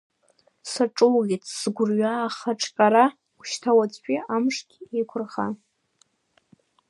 [0.71, 3.05] Саҿугеит, сгәырҩа ахра ҿҟьара,
[3.37, 5.47] ушьҭа уаҵәтәи амышгьы еиқәырха!